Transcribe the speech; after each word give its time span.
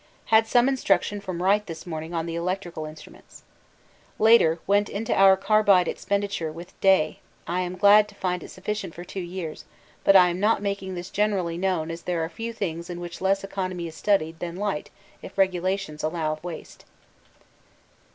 Had 0.33 0.47
some 0.47 0.67
instruction 0.67 1.21
from 1.21 1.43
Wright 1.43 1.63
this 1.67 1.85
morning 1.85 2.11
on 2.11 2.25
the 2.25 2.33
electrical 2.33 2.85
instruments. 2.87 3.43
Later 4.17 4.57
went 4.65 4.89
into 4.89 5.13
our 5.13 5.37
carbide 5.37 5.87
expenditure 5.87 6.51
with 6.51 6.73
Day: 6.81 7.19
am 7.45 7.75
glad 7.77 8.07
to 8.09 8.15
find 8.15 8.41
it 8.41 8.49
sufficient 8.49 8.95
for 8.95 9.03
two 9.03 9.19
years, 9.21 9.63
but 10.03 10.15
am 10.15 10.39
not 10.39 10.59
making 10.59 10.95
this 10.95 11.11
generally 11.11 11.55
known 11.55 11.91
as 11.91 12.01
there 12.01 12.23
are 12.23 12.29
few 12.29 12.51
things 12.51 12.89
in 12.89 12.99
which 12.99 13.21
economy 13.21 13.85
is 13.85 13.93
less 13.93 13.97
studied 13.99 14.39
than 14.39 14.55
light 14.55 14.89
if 15.21 15.37
regulations 15.37 16.01
allow 16.03 16.31
of 16.31 16.43
waste. 16.43 16.83